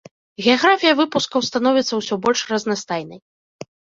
Геаграфія 0.43 0.93
выпускаў 0.99 1.43
становіцца 1.49 1.93
ўсё 2.01 2.15
больш 2.25 2.39
разнастайнай. 2.55 3.19